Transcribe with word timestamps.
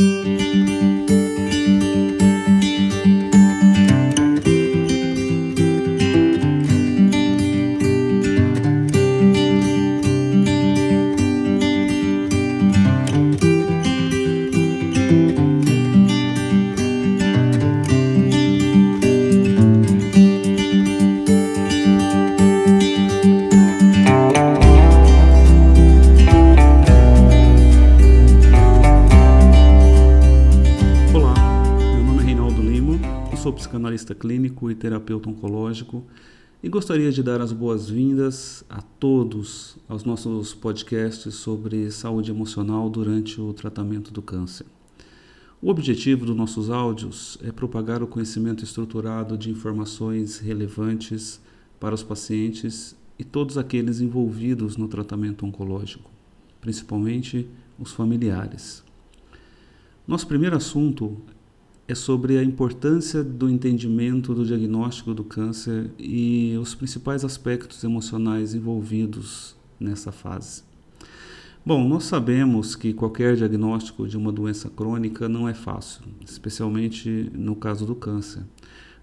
psicanalista 0.00 0.59
terapeuta 35.10 35.28
oncológico, 35.28 36.04
e 36.62 36.68
gostaria 36.68 37.10
de 37.10 37.22
dar 37.22 37.40
as 37.40 37.52
boas-vindas 37.52 38.62
a 38.68 38.82
todos 38.82 39.76
aos 39.88 40.04
nossos 40.04 40.54
podcasts 40.54 41.34
sobre 41.34 41.90
saúde 41.90 42.30
emocional 42.30 42.88
durante 42.88 43.40
o 43.40 43.52
tratamento 43.52 44.12
do 44.12 44.20
câncer. 44.20 44.66
O 45.60 45.70
objetivo 45.70 46.26
dos 46.26 46.36
nossos 46.36 46.70
áudios 46.70 47.38
é 47.42 47.50
propagar 47.50 48.02
o 48.02 48.06
conhecimento 48.06 48.62
estruturado 48.62 49.36
de 49.36 49.50
informações 49.50 50.38
relevantes 50.38 51.40
para 51.78 51.94
os 51.94 52.02
pacientes 52.02 52.94
e 53.18 53.24
todos 53.24 53.58
aqueles 53.58 54.00
envolvidos 54.00 54.76
no 54.76 54.86
tratamento 54.86 55.44
oncológico, 55.44 56.10
principalmente 56.60 57.48
os 57.78 57.92
familiares. 57.92 58.84
Nosso 60.06 60.26
primeiro 60.26 60.56
assunto 60.56 61.16
é 61.90 61.94
sobre 61.96 62.38
a 62.38 62.44
importância 62.44 63.24
do 63.24 63.50
entendimento 63.50 64.32
do 64.32 64.46
diagnóstico 64.46 65.12
do 65.12 65.24
câncer 65.24 65.90
e 65.98 66.56
os 66.56 66.72
principais 66.72 67.24
aspectos 67.24 67.82
emocionais 67.82 68.54
envolvidos 68.54 69.56
nessa 69.80 70.12
fase. 70.12 70.62
Bom, 71.66 71.88
nós 71.88 72.04
sabemos 72.04 72.76
que 72.76 72.92
qualquer 72.92 73.34
diagnóstico 73.34 74.06
de 74.06 74.16
uma 74.16 74.30
doença 74.30 74.70
crônica 74.70 75.28
não 75.28 75.48
é 75.48 75.52
fácil, 75.52 76.02
especialmente 76.24 77.28
no 77.34 77.56
caso 77.56 77.84
do 77.84 77.96
câncer. 77.96 78.44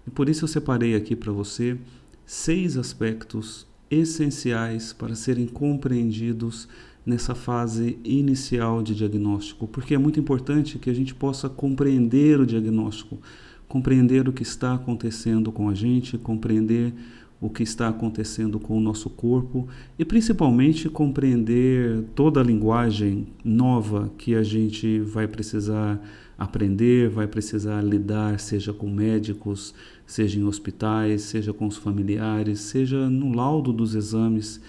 E 0.06 0.10
por 0.10 0.26
isso 0.26 0.44
eu 0.44 0.48
separei 0.48 0.96
aqui 0.96 1.14
para 1.14 1.30
você 1.30 1.76
seis 2.24 2.78
aspectos 2.78 3.66
essenciais 3.90 4.94
para 4.94 5.14
serem 5.14 5.46
compreendidos 5.46 6.66
nessa 7.08 7.34
fase 7.34 7.98
inicial 8.04 8.82
de 8.82 8.94
diagnóstico, 8.94 9.66
porque 9.66 9.94
é 9.94 9.98
muito 9.98 10.20
importante 10.20 10.78
que 10.78 10.90
a 10.90 10.94
gente 10.94 11.14
possa 11.14 11.48
compreender 11.48 12.38
o 12.38 12.44
diagnóstico, 12.44 13.18
compreender 13.66 14.28
o 14.28 14.32
que 14.32 14.42
está 14.42 14.74
acontecendo 14.74 15.50
com 15.50 15.70
a 15.70 15.74
gente, 15.74 16.18
compreender 16.18 16.92
o 17.40 17.48
que 17.48 17.62
está 17.62 17.88
acontecendo 17.88 18.60
com 18.60 18.76
o 18.76 18.80
nosso 18.80 19.08
corpo 19.08 19.66
e 19.98 20.04
principalmente 20.04 20.90
compreender 20.90 22.04
toda 22.14 22.40
a 22.40 22.44
linguagem 22.44 23.28
nova 23.42 24.10
que 24.18 24.34
a 24.34 24.42
gente 24.42 25.00
vai 25.00 25.26
precisar 25.26 25.98
aprender, 26.36 27.08
vai 27.08 27.26
precisar 27.26 27.80
lidar, 27.80 28.38
seja 28.38 28.74
com 28.74 28.90
médicos, 28.90 29.74
seja 30.06 30.38
em 30.38 30.44
hospitais, 30.44 31.22
seja 31.22 31.54
com 31.54 31.66
os 31.66 31.78
familiares, 31.78 32.60
seja 32.60 33.08
no 33.08 33.32
laudo 33.32 33.72
dos 33.72 33.94
exames 33.94 34.60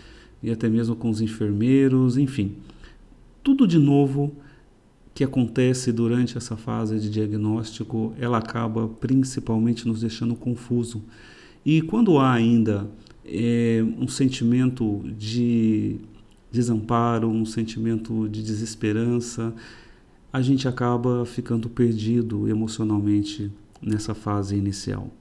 e 0.42 0.52
até 0.52 0.70
mesmo 0.70 0.96
com 0.96 1.10
os 1.10 1.22
enfermeiros, 1.22 2.18
enfim. 2.18 2.56
Tudo 3.44 3.68
de 3.68 3.78
novo 3.78 4.34
que 5.14 5.24
acontece 5.24 5.92
durante 5.92 6.38
essa 6.38 6.56
fase 6.56 7.00
de 7.00 7.10
diagnóstico, 7.10 8.14
ela 8.18 8.38
acaba 8.38 8.88
principalmente 8.88 9.88
nos 9.88 10.02
deixando 10.02 10.36
confuso. 10.36 11.04
E 11.66 11.82
quando 11.82 12.18
há 12.20 12.32
ainda 12.32 12.90
é, 13.26 13.84
um 14.00 14.08
sentimento 14.08 15.04
de 15.18 15.98
desamparo, 16.52 17.28
um 17.28 17.46
sentimento 17.46 18.28
de 18.30 18.42
desesperança, 18.42 19.54
a 20.32 20.42
gente 20.42 20.68
acaba 20.68 21.26
ficando 21.26 21.70
perdido 21.70 22.48
emocionalmente 22.48 23.52
nessa 23.82 24.14
fase 24.14 24.56
inicial. 24.56 25.12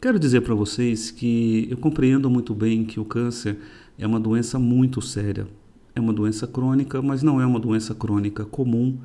Quero 0.00 0.16
dizer 0.16 0.42
para 0.42 0.54
vocês 0.54 1.10
que 1.10 1.66
eu 1.68 1.76
compreendo 1.76 2.30
muito 2.30 2.54
bem 2.54 2.84
que 2.84 3.00
o 3.00 3.04
câncer 3.04 3.58
é 3.98 4.06
uma 4.06 4.20
doença 4.20 4.56
muito 4.56 5.02
séria. 5.02 5.44
É 5.92 6.00
uma 6.00 6.12
doença 6.12 6.46
crônica, 6.46 7.02
mas 7.02 7.20
não 7.20 7.40
é 7.40 7.46
uma 7.46 7.58
doença 7.58 7.96
crônica 7.96 8.44
comum, 8.44 8.96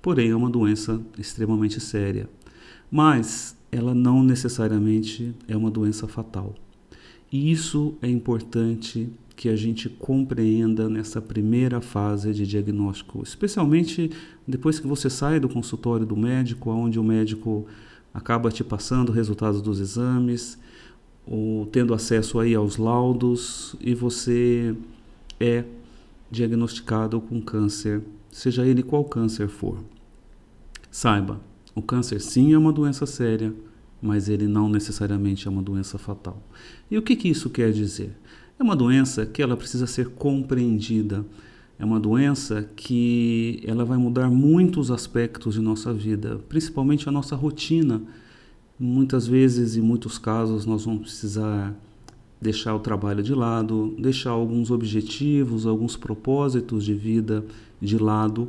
porém 0.00 0.30
é 0.30 0.36
uma 0.36 0.48
doença 0.48 1.02
extremamente 1.18 1.80
séria. 1.80 2.28
Mas 2.88 3.56
ela 3.72 3.92
não 3.92 4.22
necessariamente 4.22 5.34
é 5.48 5.56
uma 5.56 5.68
doença 5.68 6.06
fatal. 6.06 6.54
E 7.32 7.50
isso 7.50 7.96
é 8.00 8.08
importante 8.08 9.08
que 9.34 9.48
a 9.48 9.56
gente 9.56 9.88
compreenda 9.88 10.88
nessa 10.88 11.20
primeira 11.20 11.80
fase 11.80 12.32
de 12.32 12.46
diagnóstico, 12.46 13.20
especialmente 13.20 14.12
depois 14.46 14.78
que 14.78 14.86
você 14.86 15.10
sai 15.10 15.40
do 15.40 15.48
consultório 15.48 16.06
do 16.06 16.16
médico, 16.16 16.70
onde 16.70 17.00
o 17.00 17.04
médico 17.04 17.66
acaba 18.16 18.50
te 18.50 18.64
passando 18.64 19.12
resultados 19.12 19.60
dos 19.60 19.78
exames, 19.78 20.58
ou 21.26 21.66
tendo 21.66 21.92
acesso 21.92 22.40
aí 22.40 22.54
aos 22.54 22.78
laudos 22.78 23.76
e 23.78 23.94
você 23.94 24.74
é 25.38 25.64
diagnosticado 26.30 27.20
com 27.20 27.42
câncer, 27.42 28.02
seja 28.30 28.64
ele 28.64 28.82
qual 28.82 29.04
câncer 29.04 29.48
for. 29.48 29.84
Saiba, 30.90 31.38
o 31.74 31.82
câncer 31.82 32.22
sim 32.22 32.54
é 32.54 32.58
uma 32.58 32.72
doença 32.72 33.04
séria, 33.04 33.54
mas 34.00 34.30
ele 34.30 34.48
não 34.48 34.66
necessariamente 34.66 35.46
é 35.46 35.50
uma 35.50 35.62
doença 35.62 35.98
fatal. 35.98 36.42
E 36.90 36.96
o 36.96 37.02
que, 37.02 37.16
que 37.16 37.28
isso 37.28 37.50
quer 37.50 37.70
dizer? 37.70 38.16
É 38.58 38.62
uma 38.62 38.74
doença 38.74 39.26
que 39.26 39.42
ela 39.42 39.58
precisa 39.58 39.86
ser 39.86 40.08
compreendida. 40.08 41.22
É 41.78 41.84
uma 41.84 42.00
doença 42.00 42.68
que 42.74 43.62
ela 43.66 43.84
vai 43.84 43.98
mudar 43.98 44.30
muitos 44.30 44.90
aspectos 44.90 45.54
de 45.54 45.60
nossa 45.60 45.92
vida, 45.92 46.40
principalmente 46.48 47.08
a 47.08 47.12
nossa 47.12 47.36
rotina 47.36 48.02
Muitas 48.78 49.26
vezes, 49.26 49.74
em 49.74 49.80
muitos 49.80 50.18
casos, 50.18 50.66
nós 50.66 50.84
vamos 50.84 51.02
precisar 51.02 51.74
deixar 52.38 52.74
o 52.74 52.78
trabalho 52.78 53.22
de 53.22 53.34
lado, 53.34 53.94
deixar 53.98 54.30
alguns 54.30 54.70
objetivos, 54.70 55.66
alguns 55.66 55.96
propósitos 55.96 56.84
de 56.84 56.92
vida 56.92 57.42
de 57.80 57.96
lado 57.96 58.48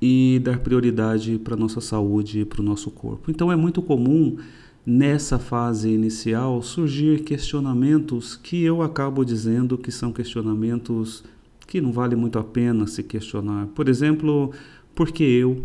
e 0.00 0.40
dar 0.44 0.60
prioridade 0.60 1.36
para 1.38 1.54
a 1.54 1.56
nossa 1.56 1.80
saúde 1.80 2.40
e 2.40 2.44
para 2.44 2.60
o 2.60 2.64
nosso 2.64 2.92
corpo. 2.92 3.28
Então 3.28 3.50
é 3.50 3.56
muito 3.56 3.82
comum 3.82 4.36
nessa 4.84 5.36
fase 5.36 5.90
inicial 5.90 6.62
surgir 6.62 7.24
questionamentos 7.24 8.36
que 8.36 8.62
eu 8.62 8.82
acabo 8.82 9.24
dizendo 9.24 9.76
que 9.76 9.90
são 9.90 10.12
questionamentos 10.12 11.24
que 11.66 11.80
não 11.80 11.92
vale 11.92 12.14
muito 12.14 12.38
a 12.38 12.44
pena 12.44 12.86
se 12.86 13.02
questionar. 13.02 13.66
Por 13.68 13.88
exemplo, 13.88 14.52
por 14.94 15.10
que 15.10 15.24
eu? 15.24 15.64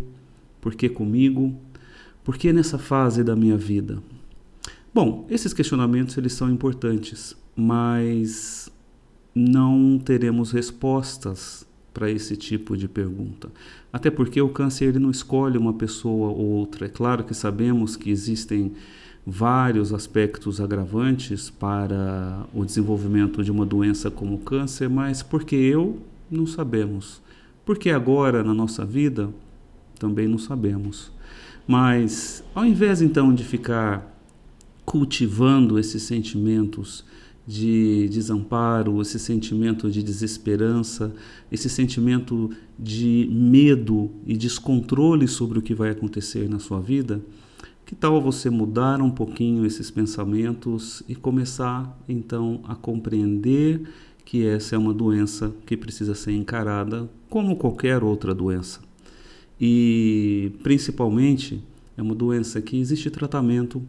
Por 0.60 0.74
que 0.74 0.88
comigo? 0.88 1.54
Por 2.24 2.36
que 2.36 2.52
nessa 2.52 2.78
fase 2.78 3.24
da 3.24 3.34
minha 3.34 3.56
vida? 3.56 4.02
Bom, 4.94 5.26
esses 5.30 5.52
questionamentos 5.52 6.16
eles 6.18 6.32
são 6.34 6.50
importantes, 6.50 7.36
mas 7.56 8.70
não 9.34 9.98
teremos 9.98 10.52
respostas 10.52 11.66
para 11.92 12.10
esse 12.10 12.36
tipo 12.36 12.76
de 12.76 12.88
pergunta. 12.88 13.50
Até 13.92 14.10
porque 14.10 14.40
o 14.40 14.48
câncer 14.48 14.86
ele 14.86 14.98
não 14.98 15.10
escolhe 15.10 15.58
uma 15.58 15.74
pessoa 15.74 16.28
ou 16.28 16.46
outra. 16.46 16.86
É 16.86 16.88
claro 16.88 17.24
que 17.24 17.34
sabemos 17.34 17.96
que 17.96 18.10
existem 18.10 18.72
vários 19.26 19.92
aspectos 19.92 20.60
agravantes 20.60 21.48
para 21.48 22.44
o 22.52 22.64
desenvolvimento 22.64 23.42
de 23.42 23.50
uma 23.50 23.64
doença 23.64 24.10
como 24.10 24.34
o 24.34 24.38
câncer, 24.38 24.88
mas 24.88 25.22
porque 25.22 25.54
eu 25.54 26.00
não 26.30 26.46
sabemos. 26.46 27.20
Porque 27.64 27.90
agora 27.90 28.42
na 28.42 28.52
nossa 28.52 28.84
vida 28.84 29.30
também 29.98 30.26
não 30.26 30.38
sabemos. 30.38 31.12
Mas 31.66 32.42
ao 32.54 32.66
invés 32.66 33.00
então 33.00 33.32
de 33.32 33.44
ficar 33.44 34.12
cultivando 34.84 35.78
esses 35.78 36.02
sentimentos 36.02 37.04
de 37.46 38.08
desamparo, 38.08 39.00
esse 39.00 39.18
sentimento 39.18 39.90
de 39.90 40.02
desesperança, 40.02 41.12
esse 41.50 41.68
sentimento 41.68 42.50
de 42.78 43.28
medo 43.30 44.10
e 44.26 44.36
descontrole 44.36 45.26
sobre 45.26 45.58
o 45.58 45.62
que 45.62 45.74
vai 45.74 45.90
acontecer 45.90 46.48
na 46.48 46.58
sua 46.58 46.80
vida, 46.80 47.20
que 47.92 47.96
tal 47.96 48.22
você 48.22 48.48
mudar 48.48 49.02
um 49.02 49.10
pouquinho 49.10 49.66
esses 49.66 49.90
pensamentos 49.90 51.02
e 51.06 51.14
começar 51.14 51.94
então 52.08 52.62
a 52.64 52.74
compreender 52.74 53.82
que 54.24 54.46
essa 54.46 54.74
é 54.74 54.78
uma 54.78 54.94
doença 54.94 55.54
que 55.66 55.76
precisa 55.76 56.14
ser 56.14 56.32
encarada 56.32 57.06
como 57.28 57.54
qualquer 57.54 58.02
outra 58.02 58.34
doença? 58.34 58.80
E 59.60 60.52
principalmente 60.62 61.62
é 61.94 62.00
uma 62.00 62.14
doença 62.14 62.62
que 62.62 62.80
existe 62.80 63.10
tratamento, 63.10 63.82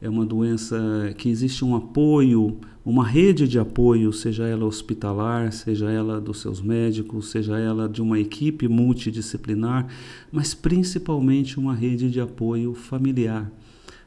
é 0.00 0.08
uma 0.08 0.24
doença 0.24 1.14
que 1.18 1.28
existe 1.28 1.64
um 1.64 1.76
apoio, 1.76 2.56
uma 2.84 3.06
rede 3.06 3.46
de 3.46 3.58
apoio, 3.58 4.12
seja 4.12 4.46
ela 4.46 4.64
hospitalar, 4.64 5.52
seja 5.52 5.90
ela 5.90 6.18
dos 6.18 6.40
seus 6.40 6.62
médicos, 6.62 7.30
seja 7.30 7.58
ela 7.58 7.86
de 7.86 8.00
uma 8.00 8.18
equipe 8.18 8.66
multidisciplinar, 8.66 9.86
mas 10.32 10.54
principalmente 10.54 11.58
uma 11.58 11.74
rede 11.74 12.10
de 12.10 12.18
apoio 12.18 12.72
familiar, 12.72 13.50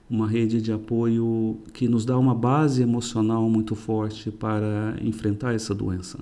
uma 0.10 0.28
rede 0.28 0.60
de 0.62 0.72
apoio 0.72 1.60
que 1.72 1.88
nos 1.88 2.06
dá 2.06 2.18
uma 2.18 2.34
base 2.34 2.82
emocional 2.82 3.48
muito 3.48 3.76
forte 3.76 4.32
para 4.32 4.98
enfrentar 5.02 5.54
essa 5.54 5.76
doença. 5.76 6.20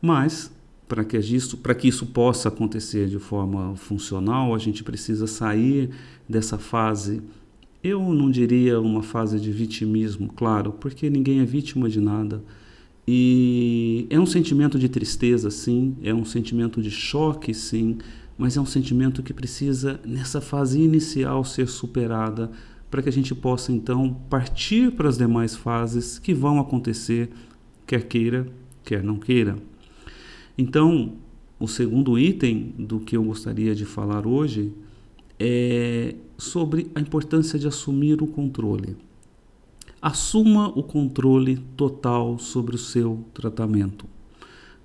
Mas 0.00 0.52
para 0.86 1.04
que 1.04 1.18
isso, 1.18 1.56
para 1.56 1.74
que 1.74 1.88
isso 1.88 2.06
possa 2.06 2.48
acontecer 2.48 3.08
de 3.08 3.18
forma 3.18 3.74
funcional, 3.74 4.54
a 4.54 4.58
gente 4.58 4.84
precisa 4.84 5.26
sair 5.26 5.90
dessa 6.28 6.58
fase 6.58 7.20
eu 7.84 8.14
não 8.14 8.30
diria 8.30 8.80
uma 8.80 9.02
fase 9.02 9.38
de 9.38 9.52
vitimismo, 9.52 10.32
claro, 10.34 10.72
porque 10.72 11.10
ninguém 11.10 11.40
é 11.40 11.44
vítima 11.44 11.86
de 11.86 12.00
nada. 12.00 12.42
E 13.06 14.06
é 14.08 14.18
um 14.18 14.24
sentimento 14.24 14.78
de 14.78 14.88
tristeza, 14.88 15.50
sim, 15.50 15.94
é 16.02 16.14
um 16.14 16.24
sentimento 16.24 16.80
de 16.80 16.90
choque, 16.90 17.52
sim, 17.52 17.98
mas 18.38 18.56
é 18.56 18.60
um 18.60 18.64
sentimento 18.64 19.22
que 19.22 19.34
precisa, 19.34 20.00
nessa 20.02 20.40
fase 20.40 20.80
inicial, 20.80 21.44
ser 21.44 21.68
superada 21.68 22.50
para 22.90 23.02
que 23.02 23.08
a 23.10 23.12
gente 23.12 23.34
possa 23.34 23.70
então 23.70 24.16
partir 24.30 24.92
para 24.92 25.10
as 25.10 25.18
demais 25.18 25.54
fases 25.54 26.18
que 26.18 26.32
vão 26.32 26.58
acontecer, 26.58 27.28
quer 27.86 28.04
queira, 28.04 28.46
quer 28.82 29.02
não 29.04 29.18
queira. 29.18 29.56
Então, 30.56 31.16
o 31.60 31.68
segundo 31.68 32.18
item 32.18 32.74
do 32.78 32.98
que 32.98 33.14
eu 33.14 33.22
gostaria 33.22 33.74
de 33.74 33.84
falar 33.84 34.26
hoje 34.26 34.72
é 35.38 36.14
sobre 36.36 36.90
a 36.94 37.00
importância 37.00 37.58
de 37.58 37.66
assumir 37.66 38.22
o 38.22 38.26
controle. 38.26 38.96
Assuma 40.00 40.68
o 40.68 40.82
controle 40.82 41.56
total 41.76 42.38
sobre 42.38 42.76
o 42.76 42.78
seu 42.78 43.24
tratamento. 43.32 44.06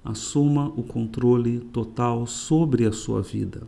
Assuma 0.04 0.68
o 0.78 0.84
controle 0.84 1.60
total 1.60 2.26
sobre 2.26 2.86
a 2.86 2.92
sua 2.92 3.22
vida. 3.22 3.64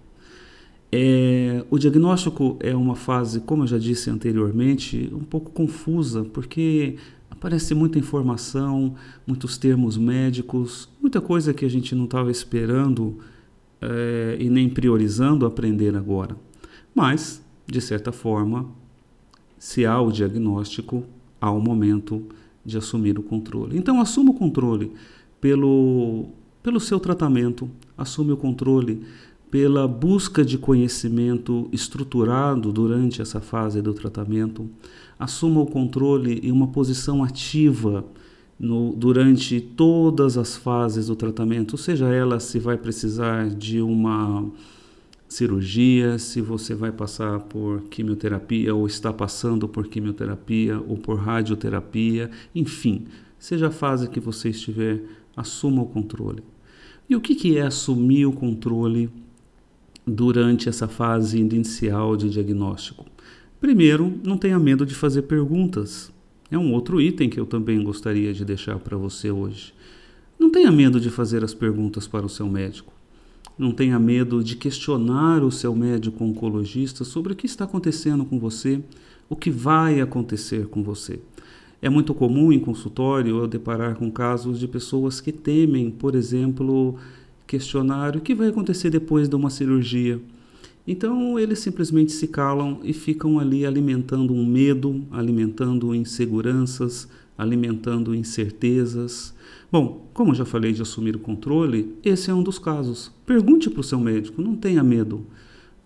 É, 0.94 1.66
o 1.70 1.78
diagnóstico 1.78 2.58
é 2.60 2.76
uma 2.76 2.96
fase, 2.96 3.40
como 3.42 3.64
eu 3.64 3.68
já 3.68 3.78
disse 3.78 4.10
anteriormente, 4.10 5.10
um 5.14 5.24
pouco 5.24 5.52
confusa, 5.52 6.24
porque 6.24 6.98
aparece 7.30 7.74
muita 7.74 7.98
informação, 7.98 8.96
muitos 9.26 9.58
termos 9.58 9.98
médicos, 9.98 10.90
muita 11.02 11.22
coisa 11.22 11.54
que 11.54 11.66
a 11.66 11.70
gente 11.70 11.96
não 11.96 12.06
estava 12.06 12.30
esperando 12.30 13.20
é, 13.82 14.38
e 14.40 14.50
nem 14.50 14.70
priorizando 14.70 15.46
aprender 15.46 15.96
agora. 15.96 16.36
Mas, 16.94 17.42
de 17.66 17.80
certa 17.82 18.12
forma, 18.12 18.68
se 19.58 19.86
há 19.86 20.00
o 20.02 20.12
diagnóstico, 20.12 21.04
há 21.40 21.50
o 21.52 21.62
momento 21.62 22.24
de 22.66 22.78
assumir 22.78 23.18
o 23.18 23.24
controle. 23.24 23.78
Então, 23.78 24.00
assuma 24.00 24.32
o 24.32 24.34
controle 24.34 24.92
pelo, 25.40 26.28
pelo 26.62 26.80
seu 26.80 27.00
tratamento, 27.00 27.70
assume 27.98 28.32
o 28.32 28.38
controle 28.38 29.02
pela 29.50 29.86
busca 29.88 30.46
de 30.46 30.58
conhecimento 30.58 31.68
estruturado 31.74 32.72
durante 32.72 33.22
essa 33.22 33.42
fase 33.42 33.82
do 33.82 33.94
tratamento, 33.94 34.70
assuma 35.20 35.60
o 35.60 35.66
controle 35.66 36.40
em 36.42 36.52
uma 36.52 36.68
posição 36.68 37.22
ativa 37.22 38.06
no, 38.58 38.94
durante 38.96 39.60
todas 39.60 40.38
as 40.38 40.56
fases 40.56 41.08
do 41.08 41.16
tratamento, 41.16 41.78
seja 41.78 42.08
ela 42.08 42.40
se 42.40 42.60
vai 42.60 42.78
precisar 42.78 43.50
de 43.50 43.82
uma 43.82 44.46
cirurgia, 45.32 46.20
se 46.20 46.42
você 46.42 46.76
vai 46.76 46.92
passar 46.92 47.40
por 47.40 47.84
quimioterapia 47.84 48.76
ou 48.76 48.86
está 48.86 49.14
passando 49.14 49.66
por 49.66 49.88
quimioterapia 49.88 50.78
ou 50.78 50.98
por 50.98 51.18
radioterapia, 51.18 52.30
enfim, 52.54 53.06
seja 53.40 53.68
a 53.68 53.72
fase 53.72 54.10
que 54.10 54.20
você 54.20 54.50
estiver, 54.50 55.02
assuma 55.34 55.84
o 55.84 55.86
controle. 55.86 56.44
E 57.10 57.16
o 57.16 57.22
que, 57.22 57.34
que 57.34 57.58
é 57.58 57.62
assumir 57.62 58.26
o 58.26 58.34
controle 58.34 59.10
durante 60.06 60.68
essa 60.68 60.90
fase 60.90 61.40
inicial 61.40 62.18
de 62.18 62.30
diagnóstico? 62.30 63.06
Primeiro, 63.58 64.14
não 64.26 64.38
tenha 64.38 64.60
medo 64.60 64.86
de 64.86 64.94
fazer 64.94 65.22
perguntas. 65.22 66.12
É 66.52 66.58
um 66.58 66.74
outro 66.74 67.00
item 67.00 67.30
que 67.30 67.40
eu 67.40 67.46
também 67.46 67.82
gostaria 67.82 68.34
de 68.34 68.44
deixar 68.44 68.78
para 68.80 68.98
você 68.98 69.32
hoje. 69.32 69.74
Não 70.38 70.50
tenha 70.50 70.70
medo 70.70 71.00
de 71.00 71.10
fazer 71.10 71.42
as 71.42 71.54
perguntas 71.54 72.06
para 72.06 72.26
o 72.26 72.30
seu 72.30 72.50
médico. 72.50 72.91
Não 73.58 73.72
tenha 73.72 74.00
medo 74.00 74.44
de 74.44 74.56
questionar 74.56 75.44
o 75.44 75.52
seu 75.52 75.76
médico 75.76 76.24
oncologista 76.24 77.04
sobre 77.04 77.34
o 77.34 77.36
que 77.36 77.46
está 77.46 77.66
acontecendo 77.66 78.26
com 78.26 78.40
você, 78.40 78.82
o 79.30 79.36
que 79.36 79.52
vai 79.52 80.02
acontecer 80.02 80.68
com 80.68 80.82
você. 80.82 81.20
É 81.82 81.90
muito 81.90 82.14
comum 82.14 82.52
em 82.52 82.60
consultório 82.60 83.40
eu 83.40 83.48
deparar 83.48 83.96
com 83.96 84.12
casos 84.12 84.60
de 84.60 84.68
pessoas 84.68 85.20
que 85.20 85.32
temem, 85.32 85.90
por 85.90 86.16
exemplo, 86.16 86.96
questionar 87.48 88.16
o 88.16 88.22
que 88.22 88.36
vai 88.36 88.50
acontecer 88.50 88.90
depois 88.90 89.28
de 89.28 89.36
uma 89.36 89.50
cirurgia. 89.50 90.22
Então 90.88 91.38
eles 91.38 91.60
simplesmente 91.60 92.12
se 92.12 92.28
calam 92.28 92.80
e 92.84 92.94
ficam 92.94 93.40
ali 93.40 93.66
alimentando 93.66 94.34
um 94.34 94.46
medo, 94.46 95.04
alimentando 95.12 95.94
inseguranças, 95.94 97.08
alimentando 97.42 98.14
incertezas. 98.14 99.34
Bom, 99.72 100.10
como 100.14 100.36
já 100.36 100.46
falei 100.46 100.74
de 100.74 100.82
assumir 100.82 101.16
o 101.16 101.20
controle, 101.20 101.96
esse 102.04 102.30
é 102.30 102.34
um 102.34 102.44
dos 102.44 102.60
casos. 102.60 103.12
Pergunte 103.26 103.70
para 103.70 103.82
o 103.82 103.84
seu 103.84 104.00
médico, 104.00 104.42
não 104.42 104.56
tenha 104.56 104.84
medo. 104.84 105.26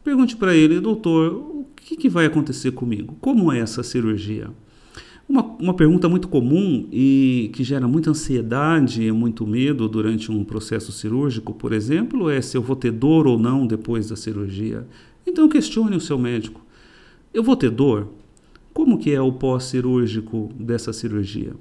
Pergunte 0.03 0.35
para 0.35 0.53
ele, 0.53 0.79
doutor, 0.79 1.33
o 1.33 1.65
que, 1.75 1.95
que, 1.95 2.09
vai 2.09 2.25
acontecer 2.25 2.71
comigo? 2.71 3.15
Como 3.21 3.51
é 3.51 3.59
essa 3.59 3.83
cirurgia? 3.83 4.49
Uma, 5.27 5.43
uma 5.59 5.73
pergunta 5.73 6.07
muito 6.09 6.27
comum 6.27 6.87
e 6.91 7.49
que 7.53 7.63
gera 7.63 7.87
muita 7.87 8.11
ansiedade 8.11 9.01
e 9.01 9.11
muito 9.11 9.47
medo 9.47 9.87
durante 9.87 10.31
um 10.31 10.43
processo 10.43 10.91
cirúrgico, 10.91 11.53
por 11.53 11.73
exemplo, 11.73 12.29
é 12.29 12.41
se 12.41 12.55
eu 12.55 12.61
vou 12.61 12.75
ter 12.75 12.91
dor 12.91 13.25
ou 13.25 13.39
não 13.39 13.65
depois 13.65 14.09
da 14.09 14.15
cirurgia. 14.15 14.85
Então 15.25 15.49
questione 15.49 15.95
o 15.95 16.01
seu 16.01 16.19
médico. 16.19 16.61
Eu 17.33 17.41
vou 17.41 17.55
ter 17.55 17.71
dor? 17.71 18.07
Como 18.75 18.97
que 18.97 19.13
é 19.13 19.21
o 19.21 19.31
pós-cirúrgico 19.31 20.49
dessa 20.59 20.91
cirurgia? 20.91 21.53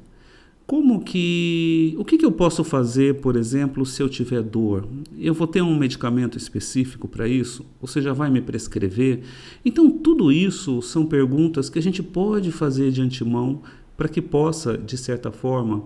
Como 0.67 1.01
que. 1.01 1.95
O 1.97 2.05
que, 2.05 2.19
que 2.19 2.25
eu 2.27 2.33
posso 2.33 2.65
fazer, 2.65 3.21
por 3.21 3.37
exemplo, 3.37 3.87
se 3.87 4.03
eu 4.03 4.09
tiver 4.09 4.43
dor? 4.43 4.89
Eu 5.17 5.33
vou 5.33 5.47
ter 5.47 5.63
um 5.63 5.79
medicamento 5.79 6.37
específico 6.37 7.07
para 7.07 7.29
isso? 7.29 7.65
Você 7.81 8.03
já 8.03 8.13
vai 8.13 8.33
me 8.33 8.41
prescrever? 8.41 9.21
Então, 9.65 9.89
tudo 9.89 10.33
isso 10.33 10.83
são 10.83 11.07
perguntas 11.07 11.71
que 11.71 11.79
a 11.79 11.83
gente 11.83 12.03
pode 12.03 12.51
fazer 12.51 12.91
de 12.91 13.01
antemão 13.01 13.63
para 13.97 14.09
que 14.09 14.21
possa, 14.21 14.77
de 14.77 14.99
certa 14.99 15.31
forma, 15.31 15.85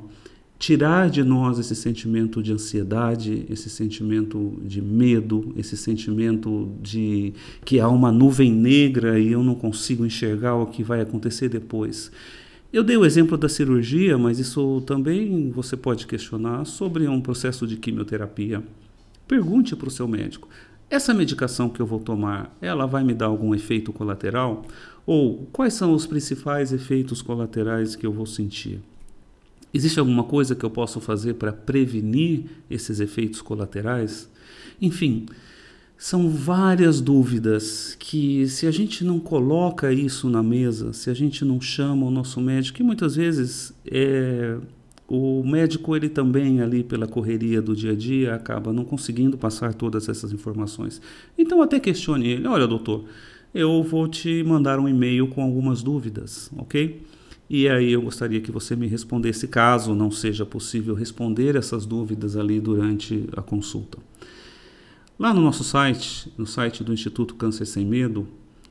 tirar 0.59 1.09
de 1.09 1.23
nós 1.23 1.59
esse 1.59 1.75
sentimento 1.75 2.43
de 2.43 2.53
ansiedade, 2.53 3.47
esse 3.49 3.71
sentimento 3.71 4.61
de 4.65 4.83
medo, 4.83 5.53
esse 5.57 5.77
sentimento 5.77 6.73
de 6.83 7.33
que 7.65 7.79
há 7.79 7.89
uma 7.89 8.11
nuvem 8.11 8.53
negra 8.53 9.21
e 9.21 9.31
eu 9.33 9.43
não 9.43 9.55
consigo 9.55 10.05
enxergar 10.05 10.57
o 10.57 10.67
que 10.67 10.83
vai 10.83 11.01
acontecer 11.01 11.49
depois. 11.49 12.11
Eu 12.73 12.83
dei 12.83 12.97
o 12.97 13.05
exemplo 13.05 13.39
da 13.39 13.49
cirurgia, 13.49 14.19
mas 14.19 14.39
isso 14.39 14.83
também 14.83 15.51
você 15.51 15.77
pode 15.77 16.07
questionar 16.07 16.65
sobre 16.67 17.09
um 17.09 17.21
processo 17.21 17.67
de 17.67 17.77
quimioterapia. 17.77 18.63
Pergunte 19.27 19.77
para 19.77 19.89
o 19.89 19.93
seu 19.93 20.09
médico: 20.09 20.49
essa 20.91 21.15
medicação 21.15 21.71
que 21.71 21.81
eu 21.81 21.87
vou 21.87 22.01
tomar, 22.01 22.55
ela 22.61 22.85
vai 22.85 23.05
me 23.05 23.15
dar 23.15 23.27
algum 23.27 23.55
efeito 23.55 23.93
colateral? 23.93 24.67
Ou 25.07 25.49
quais 25.53 25.73
são 25.73 25.95
os 25.95 26.07
principais 26.07 26.73
efeitos 26.73 27.23
colaterais 27.23 27.97
que 27.97 28.05
eu 28.05 28.13
vou 28.13 28.27
sentir? 28.27 28.81
Existe 29.73 30.01
alguma 30.01 30.25
coisa 30.25 30.55
que 30.55 30.65
eu 30.65 30.71
possa 30.71 31.01
fazer 31.01 31.35
para 31.35 31.53
prevenir 31.53 32.45
esses 32.71 33.01
efeitos 33.01 33.43
colaterais? 33.43 34.29
Enfim, 34.81 35.27
são 35.97 36.31
várias 36.31 37.01
dúvidas 37.01 37.97
que, 37.99 38.47
se 38.49 38.67
a 38.67 38.71
gente 38.71 39.05
não 39.05 39.19
coloca 39.19 39.93
isso 39.93 40.31
na 40.31 40.43
mesa, 40.43 40.93
se 40.93 41.11
a 41.11 41.15
gente 41.15 41.45
não 41.45 41.61
chama 41.61 42.07
o 42.07 42.11
nosso 42.11 42.41
médico, 42.41 42.77
que 42.77 42.83
muitas 42.85 43.17
vezes 43.17 43.75
é, 43.85 44.57
o 45.09 45.43
médico 45.45 45.97
ele 45.97 46.09
também 46.09 46.61
ali 46.61 46.85
pela 46.85 47.09
correria 47.09 47.61
do 47.61 47.75
dia 47.75 47.93
a 47.93 47.95
dia 47.97 48.35
acaba 48.35 48.73
não 48.73 48.85
conseguindo 48.85 49.37
passar 49.37 49.75
todas 49.75 50.09
essas 50.09 50.33
informações. 50.33 51.03
Então 51.37 51.61
até 51.61 51.81
questione 51.81 52.29
ele, 52.29 52.47
olha 52.47 52.67
doutor, 52.67 53.05
eu 53.53 53.83
vou 53.83 54.07
te 54.07 54.45
mandar 54.45 54.79
um 54.79 54.89
e-mail 54.89 55.27
com 55.27 55.43
algumas 55.43 55.83
dúvidas, 55.83 56.51
ok? 56.57 57.03
E 57.51 57.69
aí 57.69 57.93
eu 57.93 58.03
gostaria 58.03 58.41
que 58.41 58.53
você 58.53 58.77
me 58.77 58.87
respondesse, 58.87 59.49
caso 59.49 59.95
não 59.95 60.11
seja 60.11 60.45
possível 60.45 60.95
responder 60.95 61.57
essas 61.57 61.87
dúvidas 61.87 62.37
ali 62.37 62.61
durante 62.61 63.25
a 63.37 63.41
consulta. 63.41 63.97
Lá 65.19 65.33
no 65.33 65.41
nosso 65.41 65.65
site, 65.65 66.31
no 66.37 66.47
site 66.47 66.85
do 66.85 66.93
Instituto 66.93 67.35
Câncer 67.35 67.65
Sem 67.67 67.87
Medo, 67.87 68.29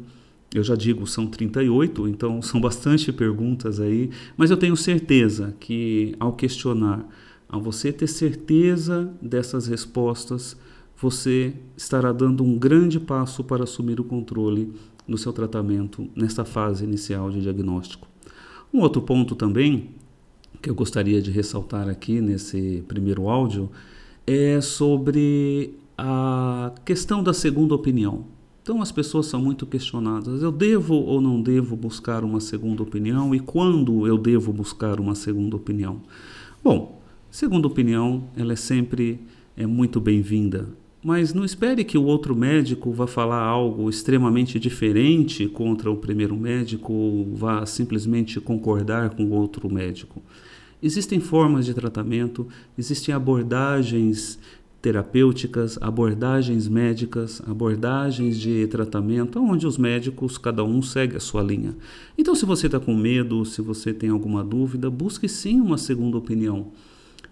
Eu 0.54 0.64
já 0.64 0.76
digo, 0.76 1.06
são 1.08 1.26
38, 1.26 2.08
então 2.08 2.40
são 2.44 2.62
bastante 2.62 3.12
perguntas 3.12 3.80
aí, 3.80 4.12
mas 4.38 4.52
eu 4.52 4.56
tenho 4.56 4.78
certeza 4.78 5.56
que 5.60 6.16
ao 6.20 6.34
questionar, 6.34 7.04
ao 7.50 7.60
você 7.60 7.92
ter 7.92 8.08
certeza 8.08 9.12
dessas 9.20 9.66
respostas, 9.66 10.56
você 10.96 11.54
estará 11.76 12.14
dando 12.14 12.44
um 12.44 12.58
grande 12.58 13.00
passo 13.00 13.44
para 13.44 13.64
assumir 13.64 14.00
o 14.00 14.04
controle 14.04 14.72
no 15.08 15.18
seu 15.18 15.34
tratamento 15.34 16.08
nesta 16.16 16.46
fase 16.46 16.86
inicial 16.86 17.32
de 17.32 17.42
diagnóstico. 17.42 18.08
Um 18.72 18.82
outro 18.82 19.02
ponto 19.02 19.36
também 19.36 19.90
que 20.62 20.70
eu 20.70 20.76
gostaria 20.76 21.22
de 21.22 21.32
ressaltar 21.32 21.90
aqui 21.90 22.22
nesse 22.22 22.84
primeiro 22.88 23.28
áudio 23.28 23.72
é 24.26 24.62
sobre 24.62 25.74
a 25.98 26.74
questão 26.84 27.24
da 27.24 27.34
segunda 27.34 27.74
opinião. 27.74 28.25
Então 28.62 28.82
as 28.82 28.92
pessoas 28.92 29.28
são 29.28 29.42
muito 29.42 29.66
questionadas: 29.66 30.42
eu 30.42 30.52
devo 30.52 30.96
ou 30.96 31.22
não 31.22 31.42
devo 31.42 31.75
buscar 31.75 32.24
uma 32.24 32.40
segunda 32.40 32.82
opinião 32.82 33.34
e 33.34 33.40
quando 33.40 34.08
eu 34.08 34.18
devo 34.18 34.52
buscar 34.52 35.00
uma 35.00 35.16
segunda 35.16 35.56
opinião? 35.56 36.02
Bom, 36.64 37.02
segunda 37.30 37.68
opinião 37.68 38.24
ela 38.36 38.54
é 38.54 38.56
sempre 38.56 39.20
é 39.56 39.66
muito 39.66 40.02
bem-vinda. 40.02 40.68
Mas 41.04 41.36
não 41.36 41.46
espere 41.46 41.84
que 41.84 42.00
o 42.00 42.04
outro 42.04 42.36
médico 42.36 42.92
vá 42.92 43.06
falar 43.06 43.44
algo 43.44 43.88
extremamente 43.88 44.60
diferente 44.60 45.48
contra 45.48 45.92
o 45.92 45.98
primeiro 45.98 46.36
médico 46.36 46.92
ou 46.92 47.36
vá 47.36 47.64
simplesmente 47.68 48.42
concordar 48.42 49.12
com 49.12 49.25
o 49.25 49.34
outro 49.34 49.72
médico. 49.72 50.20
Existem 50.82 51.20
formas 51.20 51.66
de 51.66 51.74
tratamento, 51.74 52.48
existem 52.78 53.14
abordagens 53.14 54.40
terapêuticas, 54.86 55.80
abordagens 55.82 56.68
médicas, 56.68 57.42
abordagens 57.48 58.39
de 58.39 58.68
tratamento, 58.68 59.39
onde 59.39 59.65
os 59.65 59.80
médicos, 59.80 60.38
cada 60.38 60.63
um 60.63 60.80
segue 60.80 61.18
a 61.18 61.20
sua 61.20 61.42
linha. 61.42 61.75
Então, 62.15 62.36
se 62.36 62.46
você 62.46 62.68
está 62.68 62.80
com 62.80 62.96
medo, 62.96 63.44
se 63.46 63.63
você 63.63 63.92
tem 63.92 64.12
alguma 64.12 64.44
dúvida, 64.44 64.88
busque 64.88 65.27
sim 65.27 65.60
uma 65.60 65.80
segunda 65.80 66.18
opinião. 66.18 66.68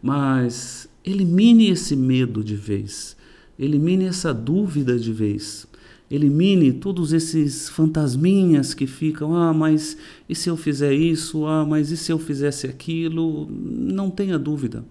Mas 0.01 0.89
elimine 1.05 1.69
esse 1.69 1.95
medo 1.95 2.43
de 2.43 2.55
vez. 2.55 3.15
Elimine 3.59 4.05
essa 4.05 4.33
dúvida 4.33 4.97
de 4.97 5.13
vez. 5.13 5.67
Elimine 6.09 6.73
todos 6.73 7.13
esses 7.13 7.69
fantasminhas 7.69 8.73
que 8.73 8.87
ficam, 8.87 9.35
ah, 9.35 9.53
mas 9.53 9.95
e 10.27 10.33
se 10.33 10.49
eu 10.49 10.57
fizer 10.57 10.91
isso? 10.91 11.45
Ah, 11.45 11.63
mas 11.63 11.91
e 11.91 11.97
se 11.97 12.11
eu 12.11 12.17
fizesse 12.17 12.65
aquilo? 12.65 13.47
Não 13.47 14.09
tenha 14.09 14.39
dúvida. 14.39 14.83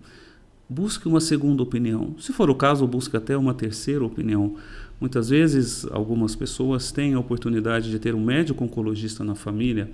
Busque 0.72 1.06
uma 1.06 1.20
segunda 1.20 1.62
opinião. 1.62 2.14
Se 2.18 2.32
for 2.32 2.48
o 2.48 2.54
caso, 2.54 2.86
busque 2.86 3.14
até 3.14 3.36
uma 3.36 3.52
terceira 3.52 4.02
opinião. 4.02 4.54
Muitas 4.98 5.28
vezes, 5.28 5.84
algumas 5.90 6.34
pessoas 6.34 6.90
têm 6.90 7.12
a 7.12 7.20
oportunidade 7.20 7.90
de 7.90 7.98
ter 7.98 8.14
um 8.14 8.24
médico 8.24 8.64
oncologista 8.64 9.22
na 9.22 9.34
família 9.34 9.90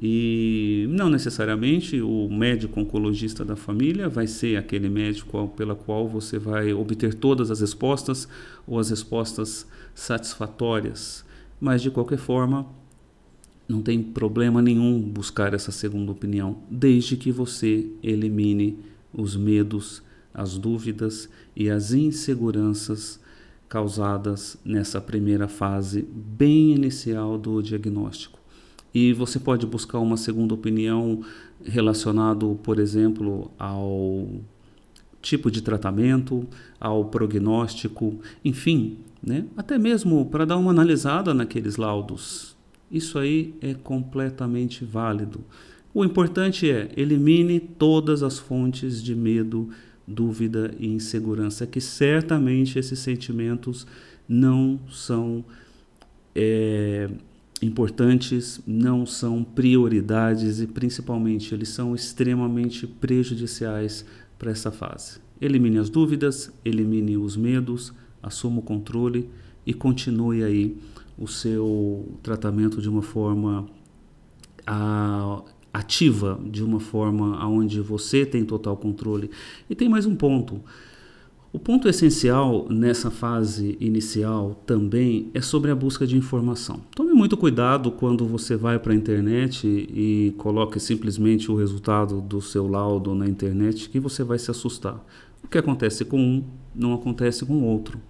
e 0.00 0.86
não 0.90 1.10
necessariamente 1.10 2.00
o 2.00 2.28
médico 2.30 2.78
oncologista 2.78 3.44
da 3.44 3.56
família 3.56 4.08
vai 4.08 4.28
ser 4.28 4.56
aquele 4.56 4.88
médico 4.88 5.48
pela 5.56 5.74
qual 5.74 6.06
você 6.06 6.38
vai 6.38 6.72
obter 6.72 7.12
todas 7.12 7.50
as 7.50 7.60
respostas 7.60 8.28
ou 8.64 8.78
as 8.78 8.90
respostas 8.90 9.66
satisfatórias. 9.92 11.24
Mas 11.60 11.82
de 11.82 11.90
qualquer 11.90 12.18
forma, 12.18 12.64
não 13.68 13.82
tem 13.82 14.00
problema 14.00 14.62
nenhum 14.62 15.00
buscar 15.00 15.52
essa 15.52 15.72
segunda 15.72 16.12
opinião, 16.12 16.58
desde 16.70 17.16
que 17.16 17.32
você 17.32 17.88
elimine 18.04 18.94
os 19.16 19.36
medos, 19.36 20.02
as 20.32 20.58
dúvidas 20.58 21.28
e 21.54 21.70
as 21.70 21.92
inseguranças 21.92 23.18
causadas 23.68 24.56
nessa 24.64 25.00
primeira 25.00 25.48
fase 25.48 26.02
bem 26.02 26.72
inicial 26.72 27.38
do 27.38 27.62
diagnóstico. 27.62 28.38
E 28.94 29.12
você 29.12 29.38
pode 29.38 29.66
buscar 29.66 29.98
uma 29.98 30.16
segunda 30.16 30.54
opinião 30.54 31.22
relacionado, 31.64 32.58
por 32.62 32.78
exemplo, 32.78 33.50
ao 33.58 34.28
tipo 35.20 35.50
de 35.50 35.60
tratamento, 35.60 36.46
ao 36.78 37.06
prognóstico, 37.06 38.18
enfim, 38.44 38.98
né? 39.22 39.44
até 39.56 39.76
mesmo 39.76 40.24
para 40.26 40.44
dar 40.44 40.56
uma 40.56 40.70
analisada 40.70 41.34
naqueles 41.34 41.76
laudos. 41.76 42.56
Isso 42.90 43.18
aí 43.18 43.54
é 43.60 43.74
completamente 43.74 44.84
válido. 44.84 45.40
O 45.96 46.04
importante 46.04 46.70
é 46.70 46.90
elimine 46.94 47.58
todas 47.58 48.22
as 48.22 48.38
fontes 48.38 49.02
de 49.02 49.14
medo, 49.14 49.70
dúvida 50.06 50.74
e 50.78 50.88
insegurança, 50.88 51.66
que 51.66 51.80
certamente 51.80 52.78
esses 52.78 52.98
sentimentos 52.98 53.86
não 54.28 54.78
são 54.90 55.42
é, 56.34 57.08
importantes, 57.62 58.60
não 58.66 59.06
são 59.06 59.42
prioridades 59.42 60.60
e 60.60 60.66
principalmente 60.66 61.54
eles 61.54 61.70
são 61.70 61.94
extremamente 61.94 62.86
prejudiciais 62.86 64.04
para 64.38 64.50
essa 64.50 64.70
fase. 64.70 65.18
Elimine 65.40 65.78
as 65.78 65.88
dúvidas, 65.88 66.52
elimine 66.62 67.16
os 67.16 67.38
medos, 67.38 67.94
assuma 68.22 68.58
o 68.58 68.62
controle 68.62 69.30
e 69.64 69.72
continue 69.72 70.44
aí 70.44 70.76
o 71.16 71.26
seu 71.26 72.18
tratamento 72.22 72.82
de 72.82 72.88
uma 72.90 73.00
forma 73.00 73.66
a, 74.66 75.42
ativa, 75.76 76.40
de 76.50 76.64
uma 76.64 76.80
forma 76.80 77.46
onde 77.46 77.80
você 77.80 78.24
tem 78.24 78.44
total 78.44 78.76
controle. 78.76 79.30
E 79.68 79.74
tem 79.74 79.88
mais 79.88 80.06
um 80.06 80.16
ponto. 80.16 80.62
O 81.52 81.58
ponto 81.58 81.88
essencial 81.88 82.66
nessa 82.68 83.10
fase 83.10 83.76
inicial 83.80 84.62
também 84.66 85.30
é 85.32 85.40
sobre 85.40 85.70
a 85.70 85.74
busca 85.74 86.06
de 86.06 86.16
informação. 86.16 86.80
Tome 86.94 87.12
muito 87.12 87.36
cuidado 87.36 87.90
quando 87.90 88.26
você 88.26 88.56
vai 88.56 88.78
para 88.78 88.92
a 88.92 88.96
internet 88.96 89.66
e 89.66 90.34
coloque 90.38 90.80
simplesmente 90.80 91.50
o 91.50 91.56
resultado 91.56 92.20
do 92.20 92.40
seu 92.40 92.66
laudo 92.66 93.14
na 93.14 93.26
internet, 93.26 93.88
que 93.88 94.00
você 94.00 94.24
vai 94.24 94.38
se 94.38 94.50
assustar. 94.50 95.02
O 95.44 95.48
que 95.48 95.58
acontece 95.58 96.04
com 96.04 96.18
um 96.18 96.44
não 96.74 96.94
acontece 96.94 97.44
com 97.44 97.54
o 97.54 97.64
outro. 97.64 98.00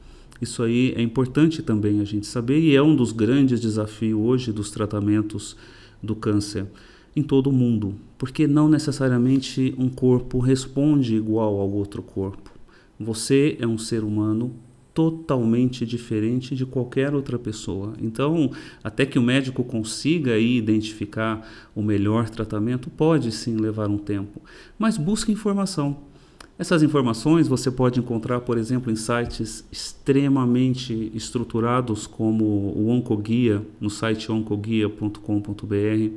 Isso 0.41 0.63
aí 0.63 0.93
é 0.97 1.03
importante 1.03 1.63
também 1.63 2.01
a 2.01 2.05
gente 2.05 2.27
saber 2.27 2.59
e 2.59 2.77
é 2.77 2.83
um 2.83 2.95
dos 2.95 3.13
grandes 3.13 3.61
desafios 3.61 4.21
hoje 4.21 4.53
dos 4.53 4.71
tratamentos 4.71 5.57
do 6.03 6.15
câncer 6.15 6.67
em 7.17 7.23
todo 7.23 7.49
o 7.49 7.53
mundo, 7.53 7.95
porque 8.19 8.47
não 8.47 8.69
necessariamente 8.69 9.75
um 9.79 9.89
corpo 9.89 10.39
responde 10.39 11.17
igual 11.17 11.59
ao 11.59 11.73
outro 11.73 12.03
corpo. 12.03 12.53
Você 13.01 13.57
é 13.59 13.67
um 13.67 13.79
ser 13.79 14.05
humano 14.05 14.55
totalmente 14.95 15.85
diferente 15.85 16.57
de 16.57 16.65
qualquer 16.65 17.15
outra 17.15 17.39
pessoa. 17.39 17.93
Então, 18.01 18.51
até 18.83 19.05
que 19.05 19.19
o 19.19 19.23
médico 19.23 19.63
consiga 19.63 20.33
aí 20.33 20.57
identificar 20.57 21.47
o 21.75 21.83
melhor 21.83 22.31
tratamento, 22.31 22.89
pode 22.89 23.31
sim 23.33 23.57
levar 23.57 23.91
um 23.91 23.99
tempo, 23.99 24.41
mas 24.79 24.97
busque 24.97 25.33
informação. 25.33 25.99
Essas 26.59 26.83
informações 26.83 27.47
você 27.47 27.71
pode 27.71 28.01
encontrar, 28.01 28.41
por 28.41 28.57
exemplo, 28.57 28.91
em 28.91 28.97
sites 28.97 29.67
extremamente 29.71 31.13
estruturados 31.15 32.07
como 32.07 32.45
o 32.45 32.89
Oncoguia, 32.89 33.63
no 33.79 33.91
site 33.91 34.33
oncoguia.com.br. 34.33 36.11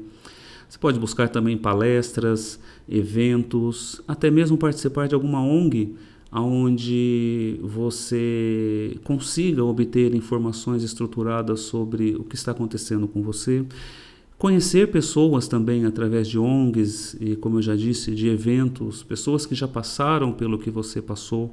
Você 0.70 0.78
pode 0.78 1.00
buscar 1.00 1.28
também 1.30 1.58
palestras, 1.58 2.60
eventos, 2.88 4.02
até 4.08 4.30
mesmo 4.30 4.56
participar 4.56 5.08
de 5.08 5.16
alguma 5.16 5.42
ONG 5.42 5.96
onde 6.32 7.60
você 7.64 8.96
consiga 9.04 9.64
obter 9.64 10.14
informações 10.14 10.84
estruturadas 10.84 11.62
sobre 11.62 12.16
o 12.16 12.24
que 12.24 12.36
está 12.36 12.52
acontecendo 12.52 13.08
com 13.08 13.24
você. 13.24 13.66
Conhecer 14.38 14.92
pessoas 14.92 15.48
também 15.48 15.86
através 15.86 16.28
de 16.28 16.38
ONGs 16.38 17.18
e, 17.20 17.36
como 17.36 17.58
eu 17.58 17.62
já 17.64 17.76
disse, 17.76 18.14
de 18.14 18.28
eventos, 18.28 19.02
pessoas 19.02 19.48
que 19.48 19.56
já 19.56 19.68
passaram 19.68 20.32
pelo 20.32 20.60
que 20.60 20.70
você 20.70 21.02
passou 21.02 21.52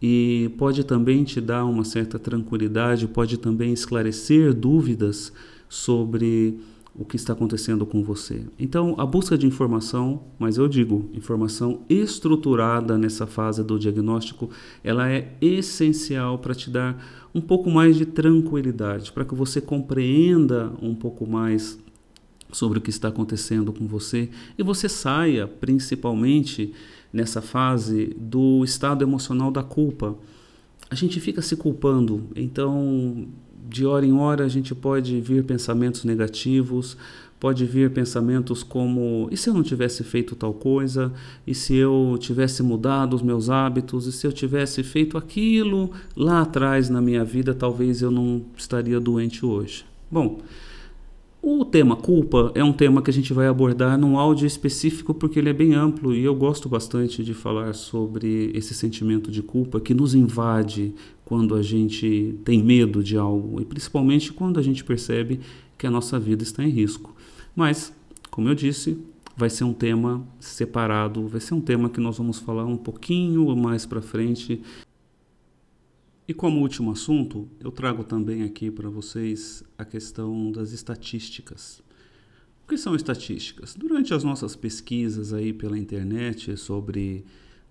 e 0.00 0.50
pode 0.56 0.84
também 0.84 1.24
te 1.24 1.40
dar 1.40 1.64
uma 1.64 1.84
certa 1.84 2.18
tranquilidade, 2.18 3.08
pode 3.08 3.36
também 3.38 3.72
esclarecer 3.72 4.54
dúvidas 4.54 5.32
sobre 5.68 6.58
o 6.94 7.04
que 7.04 7.16
está 7.16 7.32
acontecendo 7.32 7.86
com 7.86 8.02
você. 8.02 8.44
Então, 8.58 8.94
a 8.98 9.06
busca 9.06 9.36
de 9.38 9.46
informação, 9.46 10.24
mas 10.38 10.58
eu 10.58 10.68
digo, 10.68 11.08
informação 11.14 11.80
estruturada 11.88 12.98
nessa 12.98 13.26
fase 13.26 13.64
do 13.64 13.78
diagnóstico, 13.78 14.50
ela 14.84 15.10
é 15.10 15.34
essencial 15.40 16.38
para 16.38 16.54
te 16.54 16.68
dar 16.68 17.02
um 17.34 17.40
pouco 17.40 17.70
mais 17.70 17.96
de 17.96 18.04
tranquilidade, 18.04 19.10
para 19.10 19.24
que 19.24 19.34
você 19.34 19.60
compreenda 19.60 20.72
um 20.82 20.94
pouco 20.94 21.26
mais 21.26 21.78
sobre 22.52 22.78
o 22.78 22.80
que 22.82 22.90
está 22.90 23.08
acontecendo 23.08 23.72
com 23.72 23.86
você 23.86 24.28
e 24.58 24.62
você 24.62 24.86
saia, 24.86 25.46
principalmente 25.46 26.74
nessa 27.10 27.40
fase, 27.40 28.14
do 28.18 28.62
estado 28.62 29.02
emocional 29.02 29.50
da 29.50 29.62
culpa. 29.62 30.14
A 30.90 30.94
gente 30.94 31.18
fica 31.20 31.40
se 31.40 31.56
culpando, 31.56 32.24
então 32.36 33.26
de 33.68 33.86
hora 33.86 34.04
em 34.04 34.12
hora 34.12 34.44
a 34.44 34.48
gente 34.48 34.74
pode 34.74 35.20
vir 35.20 35.44
pensamentos 35.44 36.04
negativos, 36.04 36.96
pode 37.38 37.64
vir 37.64 37.90
pensamentos 37.90 38.62
como: 38.62 39.28
e 39.30 39.36
se 39.36 39.48
eu 39.50 39.54
não 39.54 39.62
tivesse 39.62 40.04
feito 40.04 40.36
tal 40.36 40.54
coisa? 40.54 41.12
E 41.46 41.54
se 41.54 41.74
eu 41.74 42.16
tivesse 42.20 42.62
mudado 42.62 43.14
os 43.14 43.22
meus 43.22 43.50
hábitos? 43.50 44.06
E 44.06 44.12
se 44.12 44.26
eu 44.26 44.32
tivesse 44.32 44.82
feito 44.82 45.18
aquilo 45.18 45.90
lá 46.16 46.42
atrás 46.42 46.88
na 46.88 47.00
minha 47.00 47.24
vida, 47.24 47.54
talvez 47.54 48.02
eu 48.02 48.10
não 48.10 48.42
estaria 48.56 49.00
doente 49.00 49.44
hoje. 49.44 49.84
Bom, 50.10 50.40
o 51.44 51.64
tema 51.64 51.96
culpa 51.96 52.52
é 52.54 52.62
um 52.62 52.72
tema 52.72 53.02
que 53.02 53.10
a 53.10 53.12
gente 53.12 53.32
vai 53.32 53.48
abordar 53.48 53.98
num 53.98 54.16
áudio 54.16 54.46
específico 54.46 55.12
porque 55.12 55.40
ele 55.40 55.48
é 55.48 55.52
bem 55.52 55.74
amplo 55.74 56.14
e 56.14 56.22
eu 56.22 56.36
gosto 56.36 56.68
bastante 56.68 57.24
de 57.24 57.34
falar 57.34 57.74
sobre 57.74 58.52
esse 58.54 58.72
sentimento 58.72 59.28
de 59.28 59.42
culpa 59.42 59.80
que 59.80 59.92
nos 59.92 60.14
invade 60.14 60.94
quando 61.32 61.54
a 61.54 61.62
gente 61.62 62.38
tem 62.44 62.62
medo 62.62 63.02
de 63.02 63.16
algo 63.16 63.58
e 63.58 63.64
principalmente 63.64 64.30
quando 64.34 64.60
a 64.60 64.62
gente 64.62 64.84
percebe 64.84 65.40
que 65.78 65.86
a 65.86 65.90
nossa 65.90 66.20
vida 66.20 66.42
está 66.42 66.62
em 66.62 66.68
risco. 66.68 67.16
Mas, 67.56 67.90
como 68.30 68.50
eu 68.50 68.54
disse, 68.54 69.02
vai 69.34 69.48
ser 69.48 69.64
um 69.64 69.72
tema 69.72 70.28
separado, 70.38 71.26
vai 71.26 71.40
ser 71.40 71.54
um 71.54 71.60
tema 71.62 71.88
que 71.88 72.00
nós 72.00 72.18
vamos 72.18 72.38
falar 72.38 72.66
um 72.66 72.76
pouquinho 72.76 73.56
mais 73.56 73.86
para 73.86 74.02
frente. 74.02 74.60
E 76.28 76.34
como 76.34 76.60
último 76.60 76.92
assunto, 76.92 77.48
eu 77.60 77.70
trago 77.70 78.04
também 78.04 78.42
aqui 78.42 78.70
para 78.70 78.90
vocês 78.90 79.64
a 79.78 79.86
questão 79.86 80.52
das 80.52 80.72
estatísticas. 80.72 81.82
O 82.62 82.68
que 82.68 82.76
são 82.76 82.94
estatísticas? 82.94 83.74
Durante 83.74 84.12
as 84.12 84.22
nossas 84.22 84.54
pesquisas 84.54 85.32
aí 85.32 85.50
pela 85.54 85.78
internet 85.78 86.58
sobre 86.58 87.24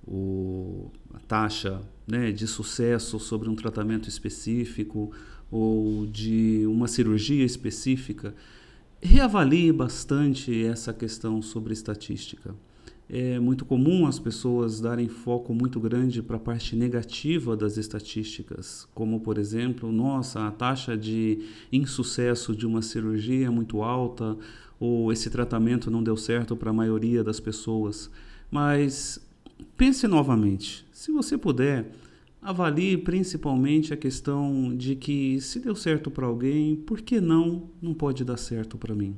o, 0.08 0.92
a 1.14 1.20
taxa 1.20 1.82
né, 2.08 2.32
de 2.32 2.48
sucesso 2.48 3.20
sobre 3.20 3.50
um 3.50 3.56
tratamento 3.56 4.10
específico 4.10 5.12
ou 5.50 6.06
de 6.06 6.66
uma 6.66 6.88
cirurgia 6.88 7.46
específica, 7.46 8.34
reavalie 9.02 9.72
bastante 9.72 10.64
essa 10.66 10.94
questão 10.94 11.42
sobre 11.42 11.74
estatística. 11.74 12.56
É 13.10 13.38
muito 13.40 13.66
comum 13.66 14.08
as 14.08 14.18
pessoas 14.18 14.80
darem 14.80 15.10
foco 15.10 15.54
muito 15.54 15.82
grande 15.82 16.22
para 16.22 16.38
a 16.38 16.40
parte 16.40 16.78
negativa 16.78 17.58
das 17.58 17.76
estatísticas, 17.76 18.88
como 18.94 19.20
por 19.20 19.38
exemplo, 19.38 19.92
nossa, 19.92 20.48
a 20.48 20.52
taxa 20.52 20.98
de 20.98 21.40
insucesso 21.74 22.56
de 22.56 22.66
uma 22.66 22.82
cirurgia 22.82 23.48
é 23.48 23.50
muito 23.50 23.82
alta, 23.82 24.38
ou 24.80 25.12
esse 25.12 25.30
tratamento 25.30 25.92
não 25.92 26.02
deu 26.02 26.16
certo 26.16 26.56
para 26.56 26.70
a 26.70 26.74
maioria 26.74 27.22
das 27.22 27.40
pessoas. 27.40 28.10
Mas 28.50 29.20
pense 29.78 30.08
novamente, 30.08 30.86
se 30.92 31.12
você 31.12 31.38
puder, 31.38 31.92
avalie 32.42 32.98
principalmente 32.98 33.94
a 33.94 33.98
questão 33.98 34.76
de 34.76 34.96
que 34.96 35.40
se 35.42 35.60
deu 35.60 35.76
certo 35.76 36.10
para 36.10 36.26
alguém, 36.26 36.76
por 36.76 37.02
que 37.02 37.22
não 37.22 37.70
não 37.82 37.94
pode 37.94 38.24
dar 38.24 38.38
certo 38.38 38.78
para 38.78 38.96
mim? 38.96 39.16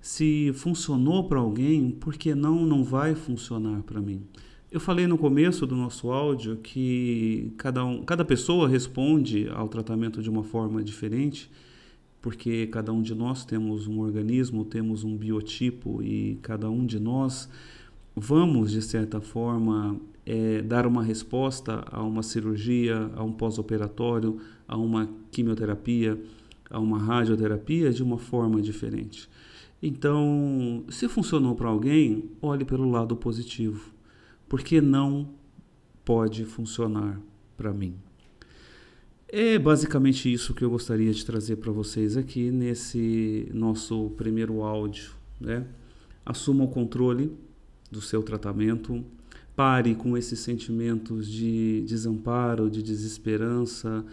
Se 0.00 0.52
funcionou 0.54 1.24
para 1.24 1.40
alguém, 1.40 1.90
por 1.90 2.14
que 2.14 2.34
não 2.34 2.64
não 2.64 2.84
vai 2.84 3.14
funcionar 3.14 3.82
para 3.82 4.00
mim? 4.00 4.22
Eu 4.70 4.80
falei 4.80 5.06
no 5.06 5.16
começo 5.16 5.66
do 5.66 5.74
nosso 5.74 6.10
áudio 6.10 6.56
que 6.56 7.52
cada, 7.56 7.84
um, 7.84 8.02
cada 8.02 8.24
pessoa 8.24 8.68
responde 8.68 9.48
ao 9.48 9.68
tratamento 9.68 10.20
de 10.20 10.28
uma 10.28 10.42
forma 10.42 10.82
diferente, 10.82 11.50
porque 12.20 12.66
cada 12.66 12.92
um 12.92 13.00
de 13.00 13.14
nós 13.14 13.44
temos 13.44 13.86
um 13.86 14.00
organismo, 14.00 14.64
temos 14.64 15.04
um 15.04 15.16
biotipo 15.16 16.02
e 16.02 16.38
cada 16.42 16.68
um 16.68 16.84
de 16.84 16.98
nós 16.98 17.48
vamos, 18.16 18.70
de 18.70 18.80
certa 18.80 19.20
forma, 19.20 20.00
é, 20.24 20.62
dar 20.62 20.86
uma 20.86 21.04
resposta 21.04 21.84
a 21.90 22.02
uma 22.02 22.22
cirurgia, 22.22 23.10
a 23.14 23.22
um 23.22 23.30
pós-operatório, 23.30 24.40
a 24.66 24.76
uma 24.76 25.08
quimioterapia, 25.30 26.18
a 26.70 26.80
uma 26.80 26.98
radioterapia 26.98 27.92
de 27.92 28.02
uma 28.02 28.16
forma 28.16 28.60
diferente. 28.62 29.28
Então, 29.82 30.84
se 30.88 31.06
funcionou 31.08 31.54
para 31.54 31.68
alguém, 31.68 32.30
olhe 32.40 32.64
pelo 32.64 32.90
lado 32.90 33.14
positivo. 33.14 33.94
Porque 34.48 34.80
não 34.80 35.28
pode 36.04 36.44
funcionar 36.44 37.20
para 37.56 37.72
mim? 37.72 37.94
É 39.28 39.58
basicamente 39.58 40.32
isso 40.32 40.54
que 40.54 40.64
eu 40.64 40.70
gostaria 40.70 41.12
de 41.12 41.26
trazer 41.26 41.56
para 41.56 41.72
vocês 41.72 42.16
aqui 42.16 42.50
nesse 42.50 43.50
nosso 43.52 44.10
primeiro 44.16 44.62
áudio. 44.62 45.12
Né? 45.40 45.66
Assuma 46.24 46.64
o 46.64 46.68
controle 46.68 47.32
do 47.90 48.00
seu 48.00 48.22
tratamento, 48.22 49.04
Pare 49.56 49.94
com 49.94 50.18
esses 50.18 50.40
sentimentos 50.40 51.26
de 51.26 51.82
desamparo, 51.88 52.68
de 52.68 52.82
desesperança. 52.82 54.04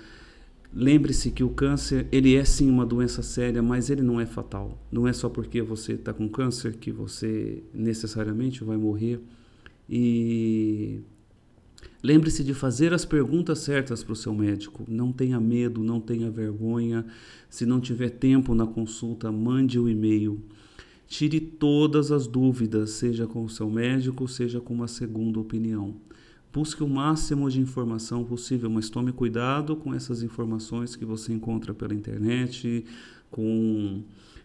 Lembre-se 0.73 1.31
que 1.31 1.43
o 1.43 1.49
câncer, 1.49 2.07
ele 2.13 2.33
é 2.33 2.45
sim 2.45 2.69
uma 2.69 2.85
doença 2.85 3.21
séria, 3.21 3.61
mas 3.61 3.89
ele 3.89 4.01
não 4.01 4.21
é 4.21 4.25
fatal. 4.25 4.81
Não 4.89 5.05
é 5.05 5.11
só 5.11 5.27
porque 5.27 5.61
você 5.61 5.93
está 5.93 6.13
com 6.13 6.29
câncer 6.29 6.77
que 6.77 6.93
você 6.93 7.61
necessariamente 7.73 8.63
vai 8.63 8.77
morrer. 8.77 9.19
E 9.89 11.01
lembre-se 12.01 12.41
de 12.41 12.53
fazer 12.53 12.93
as 12.93 13.03
perguntas 13.03 13.59
certas 13.59 14.01
para 14.01 14.13
o 14.13 14.15
seu 14.15 14.33
médico. 14.33 14.85
Não 14.87 15.11
tenha 15.11 15.41
medo, 15.41 15.83
não 15.83 15.99
tenha 15.99 16.31
vergonha. 16.31 17.05
Se 17.49 17.65
não 17.65 17.81
tiver 17.81 18.11
tempo 18.11 18.55
na 18.55 18.65
consulta, 18.65 19.29
mande 19.29 19.77
o 19.77 19.83
um 19.83 19.89
e-mail. 19.89 20.41
Tire 21.13 21.39
todas 21.39 22.11
as 22.11 22.25
dúvidas, 22.25 22.89
seja 22.89 23.27
com 23.27 23.43
o 23.43 23.49
seu 23.49 23.69
médico, 23.69 24.27
seja 24.27 24.59
com 24.59 24.73
uma 24.73 24.87
segunda 24.87 25.39
opinião. 25.39 25.93
Busque 26.51 26.81
o 26.81 26.89
máximo 26.89 27.51
de 27.51 27.61
informação 27.61 28.23
possível, 28.23 28.67
mas 28.67 28.89
tome 28.89 29.11
cuidado 29.11 29.75
com 29.75 29.93
essas 29.93 30.23
informações 30.23 30.95
que 30.95 31.05
você 31.05 31.31
encontra 31.31 31.71
pela 31.71 31.93
internet, 31.93 32.83
com 33.29 34.01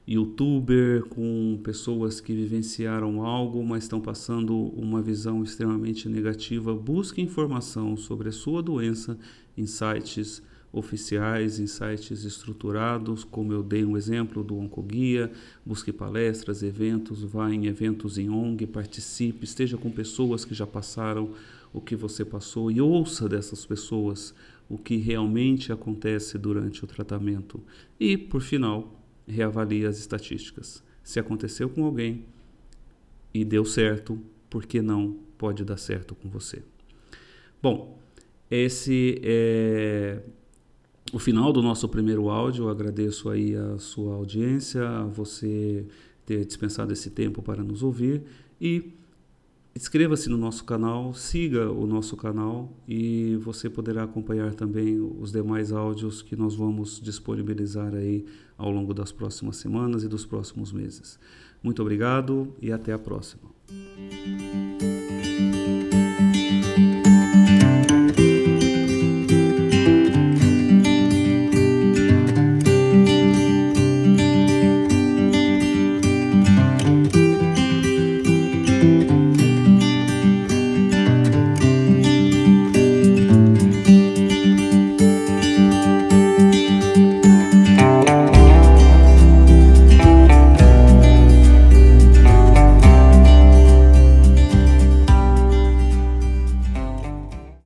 youtuber, 0.06 1.06
com 1.06 1.58
pessoas 1.64 2.20
que 2.20 2.34
vivenciaram 2.34 3.24
algo, 3.24 3.64
mas 3.64 3.84
estão 3.84 3.98
passando 3.98 4.54
uma 4.54 5.00
visão 5.00 5.42
extremamente 5.42 6.06
negativa. 6.06 6.74
Busque 6.74 7.22
informação 7.22 7.96
sobre 7.96 8.28
a 8.28 8.32
sua 8.32 8.62
doença 8.62 9.18
em 9.56 9.64
sites 9.64 10.42
oficiais, 10.78 11.58
em 11.58 11.66
sites 11.66 12.24
estruturados, 12.24 13.24
como 13.24 13.52
eu 13.52 13.62
dei 13.62 13.84
um 13.84 13.96
exemplo 13.96 14.42
do 14.42 14.56
Oncoguia, 14.56 15.30
busque 15.64 15.92
palestras, 15.92 16.62
eventos, 16.62 17.22
vá 17.22 17.52
em 17.52 17.66
eventos 17.66 18.18
em 18.18 18.30
ONG, 18.30 18.66
participe, 18.66 19.44
esteja 19.44 19.76
com 19.76 19.90
pessoas 19.90 20.44
que 20.44 20.54
já 20.54 20.66
passaram 20.66 21.30
o 21.72 21.80
que 21.80 21.94
você 21.94 22.24
passou 22.24 22.70
e 22.70 22.80
ouça 22.80 23.28
dessas 23.28 23.66
pessoas 23.66 24.34
o 24.68 24.76
que 24.76 24.96
realmente 24.96 25.72
acontece 25.72 26.36
durante 26.38 26.84
o 26.84 26.86
tratamento. 26.86 27.62
E, 27.98 28.16
por 28.16 28.42
final, 28.42 29.02
reavalie 29.26 29.86
as 29.86 29.98
estatísticas. 29.98 30.82
Se 31.02 31.18
aconteceu 31.18 31.68
com 31.68 31.84
alguém 31.84 32.24
e 33.32 33.44
deu 33.44 33.64
certo, 33.64 34.18
por 34.50 34.66
que 34.66 34.82
não 34.82 35.18
pode 35.38 35.64
dar 35.64 35.78
certo 35.78 36.14
com 36.14 36.28
você? 36.28 36.62
Bom, 37.62 37.98
esse 38.50 39.20
é 39.22 40.22
o 41.12 41.18
final 41.18 41.52
do 41.52 41.62
nosso 41.62 41.88
primeiro 41.88 42.28
áudio. 42.28 42.64
Eu 42.64 42.68
agradeço 42.68 43.28
aí 43.28 43.54
a 43.54 43.78
sua 43.78 44.14
audiência, 44.14 44.88
a 44.88 45.04
você 45.04 45.86
ter 46.26 46.44
dispensado 46.44 46.92
esse 46.92 47.10
tempo 47.10 47.42
para 47.42 47.62
nos 47.62 47.82
ouvir 47.82 48.22
e 48.60 48.92
inscreva-se 49.74 50.28
no 50.28 50.36
nosso 50.36 50.64
canal, 50.64 51.14
siga 51.14 51.70
o 51.70 51.86
nosso 51.86 52.16
canal 52.16 52.76
e 52.86 53.36
você 53.36 53.70
poderá 53.70 54.02
acompanhar 54.02 54.52
também 54.54 55.00
os 55.00 55.30
demais 55.30 55.72
áudios 55.72 56.20
que 56.20 56.34
nós 56.34 56.54
vamos 56.54 57.00
disponibilizar 57.00 57.94
aí 57.94 58.26
ao 58.56 58.70
longo 58.70 58.92
das 58.92 59.12
próximas 59.12 59.56
semanas 59.56 60.02
e 60.02 60.08
dos 60.08 60.26
próximos 60.26 60.72
meses. 60.72 61.18
Muito 61.62 61.80
obrigado 61.80 62.52
e 62.60 62.72
até 62.72 62.92
a 62.92 62.98
próxima. 62.98 63.48